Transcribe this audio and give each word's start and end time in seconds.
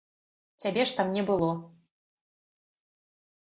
Цябе 0.63 0.85
ж 0.91 0.95
там 0.99 1.11
не 1.17 1.23
было. 1.27 1.51